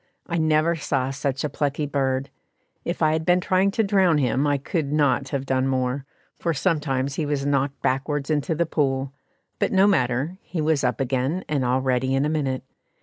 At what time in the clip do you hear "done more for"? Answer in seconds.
5.45-6.55